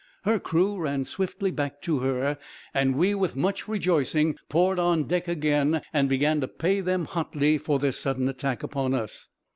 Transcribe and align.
Her 0.23 0.39
crew 0.39 0.77
ran 0.79 1.05
swiftly 1.05 1.51
back 1.51 1.79
to 1.83 1.99
her; 1.99 2.39
and 2.73 2.95
we, 2.95 3.13
with 3.13 3.35
much 3.35 3.67
rejoicing, 3.67 4.35
poured 4.49 4.79
on 4.79 5.03
deck 5.03 5.27
again, 5.27 5.83
and 5.93 6.09
began 6.09 6.41
to 6.41 6.47
pay 6.47 6.81
them 6.81 7.05
hotly 7.05 7.59
for 7.59 7.77
their 7.77 7.91
sudden 7.91 8.27
attack 8.27 8.63
upon 8.63 8.95
us. 8.95 9.27